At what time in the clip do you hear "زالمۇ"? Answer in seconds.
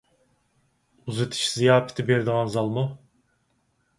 2.57-2.87